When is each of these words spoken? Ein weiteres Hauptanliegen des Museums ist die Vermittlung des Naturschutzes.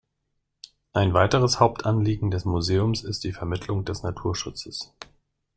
Ein 0.93 1.13
weiteres 1.13 1.59
Hauptanliegen 1.59 2.31
des 2.31 2.43
Museums 2.43 3.03
ist 3.03 3.23
die 3.23 3.33
Vermittlung 3.33 3.85
des 3.85 4.01
Naturschutzes. 4.01 4.91